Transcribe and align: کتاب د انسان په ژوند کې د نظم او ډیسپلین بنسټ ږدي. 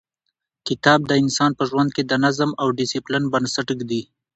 کتاب 0.67 0.99
د 1.05 1.11
انسان 1.23 1.51
په 1.57 1.63
ژوند 1.69 1.89
کې 1.95 2.03
د 2.05 2.13
نظم 2.25 2.49
او 2.61 2.67
ډیسپلین 2.79 3.23
بنسټ 3.33 3.67
ږدي. 3.79 4.01